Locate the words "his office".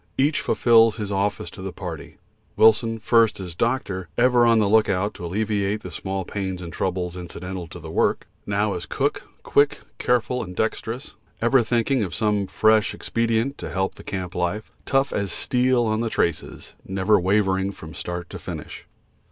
0.95-1.51